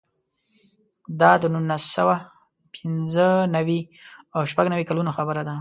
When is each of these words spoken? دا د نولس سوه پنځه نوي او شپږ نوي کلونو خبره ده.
دا 1.19 1.31
د 1.41 1.43
نولس 1.53 1.83
سوه 1.97 2.15
پنځه 2.75 3.27
نوي 3.55 3.79
او 4.35 4.41
شپږ 4.51 4.65
نوي 4.73 4.83
کلونو 4.89 5.11
خبره 5.17 5.41
ده. 5.45 5.49